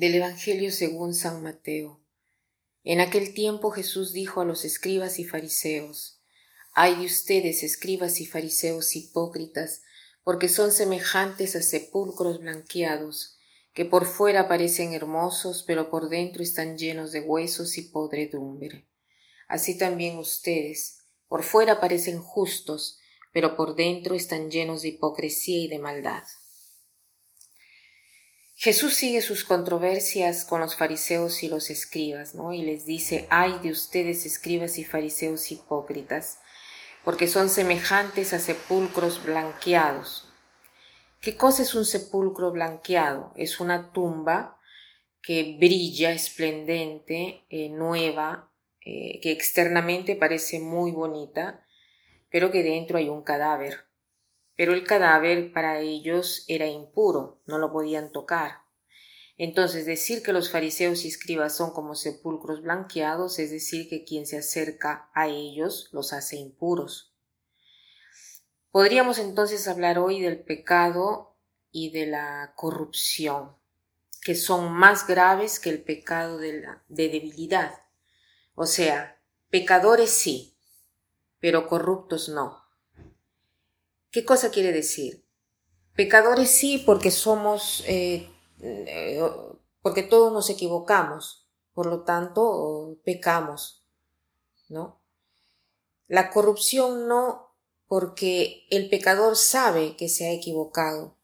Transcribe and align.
Del 0.00 0.14
Evangelio 0.14 0.72
según 0.72 1.12
San 1.12 1.42
Mateo. 1.42 2.00
En 2.84 3.00
aquel 3.00 3.34
tiempo 3.34 3.70
Jesús 3.70 4.14
dijo 4.14 4.40
a 4.40 4.46
los 4.46 4.64
escribas 4.64 5.18
y 5.18 5.24
fariseos, 5.24 6.22
Ay 6.72 6.94
de 6.94 7.04
ustedes, 7.04 7.62
escribas 7.62 8.18
y 8.22 8.24
fariseos 8.24 8.96
hipócritas, 8.96 9.82
porque 10.24 10.48
son 10.48 10.72
semejantes 10.72 11.54
a 11.54 11.60
sepulcros 11.60 12.40
blanqueados, 12.40 13.36
que 13.74 13.84
por 13.84 14.06
fuera 14.06 14.48
parecen 14.48 14.94
hermosos, 14.94 15.64
pero 15.66 15.90
por 15.90 16.08
dentro 16.08 16.42
están 16.42 16.78
llenos 16.78 17.12
de 17.12 17.20
huesos 17.20 17.76
y 17.76 17.82
podredumbre. 17.82 18.88
Así 19.48 19.76
también 19.76 20.16
ustedes, 20.16 21.00
por 21.28 21.42
fuera 21.42 21.78
parecen 21.78 22.22
justos, 22.22 22.98
pero 23.34 23.54
por 23.54 23.74
dentro 23.74 24.14
están 24.14 24.50
llenos 24.50 24.80
de 24.80 24.88
hipocresía 24.88 25.58
y 25.58 25.68
de 25.68 25.78
maldad. 25.78 26.24
Jesús 28.62 28.92
sigue 28.92 29.22
sus 29.22 29.44
controversias 29.44 30.44
con 30.44 30.60
los 30.60 30.76
fariseos 30.76 31.42
y 31.42 31.48
los 31.48 31.70
escribas, 31.70 32.34
¿no? 32.34 32.52
Y 32.52 32.60
les 32.60 32.84
dice, 32.84 33.26
ay 33.30 33.58
de 33.62 33.70
ustedes 33.70 34.26
escribas 34.26 34.76
y 34.76 34.84
fariseos 34.84 35.50
hipócritas, 35.50 36.40
porque 37.02 37.26
son 37.26 37.48
semejantes 37.48 38.34
a 38.34 38.38
sepulcros 38.38 39.24
blanqueados. 39.24 40.28
¿Qué 41.22 41.38
cosa 41.38 41.62
es 41.62 41.74
un 41.74 41.86
sepulcro 41.86 42.50
blanqueado? 42.50 43.32
Es 43.34 43.60
una 43.60 43.92
tumba 43.92 44.58
que 45.22 45.56
brilla 45.58 46.12
esplendente, 46.12 47.46
eh, 47.48 47.70
nueva, 47.70 48.52
eh, 48.84 49.20
que 49.22 49.32
externamente 49.32 50.16
parece 50.16 50.60
muy 50.60 50.90
bonita, 50.90 51.64
pero 52.30 52.50
que 52.50 52.62
dentro 52.62 52.98
hay 52.98 53.08
un 53.08 53.22
cadáver 53.22 53.89
pero 54.60 54.74
el 54.74 54.84
cadáver 54.84 55.54
para 55.54 55.80
ellos 55.80 56.44
era 56.46 56.66
impuro, 56.66 57.40
no 57.46 57.56
lo 57.56 57.72
podían 57.72 58.12
tocar. 58.12 58.58
Entonces, 59.38 59.86
decir 59.86 60.22
que 60.22 60.34
los 60.34 60.50
fariseos 60.50 61.06
y 61.06 61.08
escribas 61.08 61.56
son 61.56 61.70
como 61.70 61.94
sepulcros 61.94 62.60
blanqueados, 62.60 63.38
es 63.38 63.50
decir, 63.50 63.88
que 63.88 64.04
quien 64.04 64.26
se 64.26 64.36
acerca 64.36 65.08
a 65.14 65.28
ellos 65.28 65.88
los 65.92 66.12
hace 66.12 66.36
impuros. 66.36 67.16
Podríamos 68.70 69.18
entonces 69.18 69.66
hablar 69.66 69.98
hoy 69.98 70.20
del 70.20 70.40
pecado 70.40 71.38
y 71.72 71.90
de 71.92 72.08
la 72.08 72.52
corrupción, 72.54 73.56
que 74.20 74.34
son 74.34 74.74
más 74.74 75.06
graves 75.06 75.58
que 75.58 75.70
el 75.70 75.82
pecado 75.82 76.36
de, 76.36 76.66
de 76.88 77.08
debilidad. 77.08 77.80
O 78.54 78.66
sea, 78.66 79.22
pecadores 79.48 80.10
sí, 80.10 80.54
pero 81.38 81.66
corruptos 81.66 82.28
no. 82.28 82.69
¿Qué 84.10 84.24
cosa 84.24 84.50
quiere 84.50 84.72
decir? 84.72 85.24
Pecadores 85.94 86.50
sí 86.50 86.78
porque 86.84 87.10
somos, 87.10 87.84
eh, 87.86 88.28
eh, 88.60 89.22
porque 89.82 90.02
todos 90.02 90.32
nos 90.32 90.50
equivocamos, 90.50 91.48
por 91.72 91.86
lo 91.86 92.02
tanto 92.02 92.98
pecamos, 93.04 93.84
¿no? 94.68 95.00
La 96.08 96.30
corrupción 96.30 97.06
no 97.06 97.56
porque 97.86 98.66
el 98.70 98.88
pecador 98.88 99.36
sabe 99.36 99.96
que 99.96 100.08
se 100.08 100.26
ha 100.26 100.32
equivocado 100.32 101.16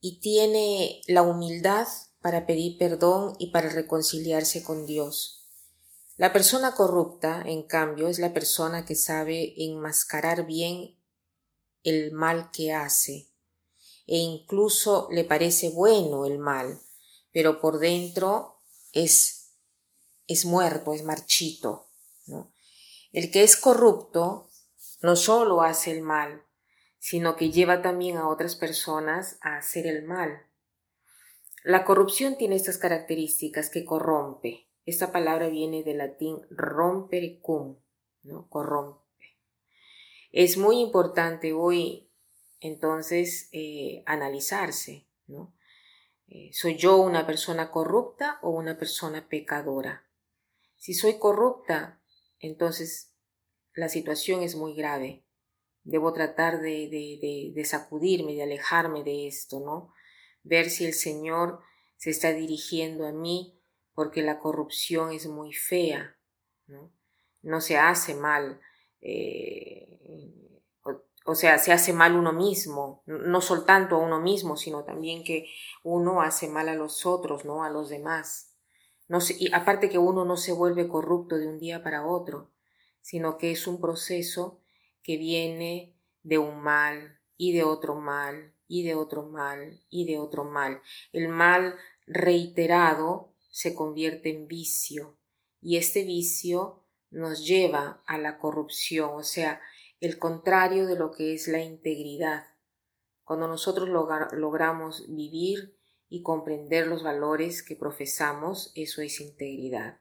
y 0.00 0.20
tiene 0.20 1.00
la 1.06 1.22
humildad 1.22 1.88
para 2.20 2.46
pedir 2.46 2.76
perdón 2.78 3.34
y 3.38 3.50
para 3.50 3.70
reconciliarse 3.70 4.62
con 4.62 4.84
Dios. 4.84 5.46
La 6.16 6.32
persona 6.32 6.74
corrupta, 6.74 7.42
en 7.46 7.62
cambio, 7.62 8.08
es 8.08 8.18
la 8.18 8.32
persona 8.34 8.84
que 8.84 8.94
sabe 8.94 9.54
enmascarar 9.56 10.46
bien 10.46 10.96
el 11.84 12.12
mal 12.12 12.50
que 12.50 12.72
hace, 12.72 13.28
e 14.06 14.16
incluso 14.16 15.08
le 15.10 15.24
parece 15.24 15.70
bueno 15.70 16.26
el 16.26 16.38
mal, 16.38 16.80
pero 17.32 17.60
por 17.60 17.78
dentro 17.78 18.60
es, 18.92 19.52
es 20.26 20.44
muerto, 20.44 20.92
es 20.92 21.04
marchito. 21.04 21.88
El 23.12 23.30
que 23.30 23.42
es 23.42 23.56
corrupto 23.56 24.50
no 25.02 25.14
solo 25.16 25.62
hace 25.62 25.92
el 25.92 26.02
mal, 26.02 26.42
sino 26.98 27.36
que 27.36 27.50
lleva 27.50 27.82
también 27.82 28.16
a 28.16 28.28
otras 28.28 28.56
personas 28.56 29.38
a 29.42 29.56
hacer 29.56 29.86
el 29.86 30.04
mal. 30.04 30.46
La 31.62 31.84
corrupción 31.84 32.36
tiene 32.36 32.56
estas 32.56 32.78
características 32.78 33.70
que 33.70 33.84
corrompe. 33.84 34.68
Esta 34.86 35.12
palabra 35.12 35.48
viene 35.48 35.82
del 35.82 35.98
latín 35.98 36.40
rompere 36.50 37.40
cum, 37.40 37.78
¿no? 38.22 38.48
Corrompe. 38.48 39.03
Es 40.36 40.56
muy 40.56 40.80
importante 40.80 41.52
hoy 41.52 42.10
entonces 42.58 43.48
eh, 43.52 44.02
analizarse, 44.04 45.06
¿no? 45.28 45.54
Eh, 46.26 46.50
¿Soy 46.52 46.76
yo 46.76 46.96
una 46.96 47.24
persona 47.24 47.70
corrupta 47.70 48.40
o 48.42 48.50
una 48.50 48.76
persona 48.76 49.28
pecadora? 49.28 50.08
Si 50.76 50.92
soy 50.92 51.20
corrupta, 51.20 52.02
entonces 52.40 53.14
la 53.74 53.88
situación 53.88 54.42
es 54.42 54.56
muy 54.56 54.74
grave. 54.74 55.24
Debo 55.84 56.12
tratar 56.12 56.60
de, 56.60 57.62
sacudirme, 57.64 58.34
de 58.34 58.42
alejarme 58.42 59.04
de 59.04 59.28
esto, 59.28 59.60
¿no? 59.60 59.94
Ver 60.42 60.68
si 60.68 60.84
el 60.84 60.94
Señor 60.94 61.60
se 61.96 62.10
está 62.10 62.32
dirigiendo 62.32 63.06
a 63.06 63.12
mí 63.12 63.62
porque 63.92 64.20
la 64.20 64.40
corrupción 64.40 65.12
es 65.12 65.28
muy 65.28 65.52
fea, 65.52 66.18
¿no? 66.66 66.92
No 67.40 67.60
se 67.60 67.76
hace 67.76 68.14
mal 68.14 68.60
eh, 69.00 69.94
o 71.24 71.34
sea, 71.34 71.58
se 71.58 71.72
hace 71.72 71.92
mal 71.92 72.14
uno 72.16 72.32
mismo, 72.32 73.02
no 73.06 73.40
soltanto 73.40 73.96
a 73.96 73.98
uno 73.98 74.20
mismo, 74.20 74.56
sino 74.56 74.84
también 74.84 75.24
que 75.24 75.46
uno 75.82 76.20
hace 76.20 76.48
mal 76.48 76.68
a 76.68 76.74
los 76.74 77.06
otros, 77.06 77.46
¿no? 77.46 77.64
A 77.64 77.70
los 77.70 77.88
demás. 77.88 78.54
No 79.08 79.18
y 79.38 79.52
aparte 79.52 79.88
que 79.88 79.98
uno 79.98 80.24
no 80.24 80.36
se 80.36 80.52
vuelve 80.52 80.88
corrupto 80.88 81.36
de 81.36 81.48
un 81.48 81.58
día 81.58 81.82
para 81.82 82.06
otro, 82.06 82.50
sino 83.00 83.38
que 83.38 83.50
es 83.52 83.66
un 83.66 83.80
proceso 83.80 84.60
que 85.02 85.16
viene 85.16 85.94
de 86.22 86.38
un 86.38 86.60
mal 86.62 87.18
y 87.36 87.52
de 87.52 87.64
otro 87.64 87.94
mal 87.94 88.54
y 88.68 88.82
de 88.82 88.94
otro 88.94 89.22
mal 89.22 89.80
y 89.88 90.06
de 90.06 90.18
otro 90.18 90.44
mal. 90.44 90.80
El 91.12 91.28
mal 91.28 91.76
reiterado 92.06 93.32
se 93.50 93.74
convierte 93.74 94.30
en 94.30 94.46
vicio 94.46 95.16
y 95.60 95.76
este 95.78 96.04
vicio 96.04 96.82
nos 97.10 97.46
lleva 97.46 98.02
a 98.06 98.18
la 98.18 98.38
corrupción, 98.38 99.10
o 99.14 99.22
sea, 99.22 99.60
el 100.00 100.18
contrario 100.18 100.86
de 100.86 100.96
lo 100.96 101.10
que 101.10 101.34
es 101.34 101.48
la 101.48 101.62
integridad. 101.62 102.44
Cuando 103.24 103.48
nosotros 103.48 103.88
logramos 103.88 105.06
vivir 105.08 105.78
y 106.08 106.22
comprender 106.22 106.86
los 106.86 107.02
valores 107.02 107.62
que 107.62 107.76
profesamos, 107.76 108.72
eso 108.74 109.00
es 109.00 109.20
integridad. 109.20 110.00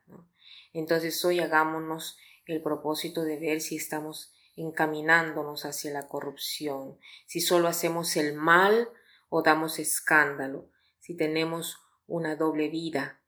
Entonces 0.74 1.24
hoy 1.24 1.40
hagámonos 1.40 2.18
el 2.46 2.62
propósito 2.62 3.24
de 3.24 3.40
ver 3.40 3.62
si 3.62 3.78
estamos 3.78 4.34
encaminándonos 4.56 5.66
hacia 5.66 5.92
la 5.92 6.08
corrupción, 6.08 7.00
si 7.26 7.40
solo 7.40 7.68
hacemos 7.68 8.18
el 8.18 8.34
mal 8.34 8.90
o 9.30 9.42
damos 9.42 9.80
escándalo, 9.80 10.70
si 11.00 11.16
tenemos 11.16 11.78
una 12.06 12.36
doble 12.36 12.70
vida. 12.70 13.22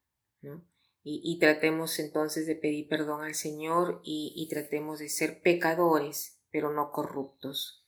Y, 1.08 1.38
tratemos 1.40 2.00
entonces 2.00 2.48
de 2.48 2.56
pedir 2.56 2.88
perdón 2.88 3.24
al 3.24 3.36
Señor 3.36 4.02
y 4.04 4.48
tratemos 4.50 5.00
de 5.00 5.10
ser 5.10 5.42
pecadores 5.42 6.35
pero 6.56 6.72
no 6.72 6.90
corruptos. 6.90 7.84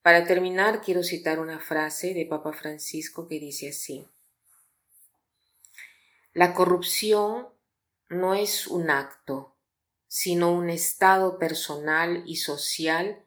Para 0.00 0.24
terminar, 0.24 0.82
quiero 0.82 1.02
citar 1.02 1.40
una 1.40 1.58
frase 1.58 2.14
de 2.14 2.24
Papa 2.24 2.52
Francisco 2.52 3.26
que 3.26 3.40
dice 3.40 3.70
así. 3.70 4.06
La 6.32 6.54
corrupción 6.54 7.48
no 8.08 8.34
es 8.34 8.68
un 8.68 8.88
acto, 8.88 9.56
sino 10.06 10.52
un 10.52 10.70
estado 10.70 11.40
personal 11.40 12.22
y 12.24 12.36
social 12.36 13.24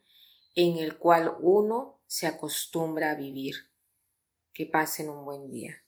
en 0.55 0.77
el 0.77 0.97
cual 0.97 1.35
uno 1.41 1.99
se 2.07 2.25
acostumbra 2.25 3.11
a 3.11 3.15
vivir. 3.15 3.69
Que 4.53 4.65
pasen 4.65 5.09
un 5.09 5.25
buen 5.25 5.51
día. 5.51 5.83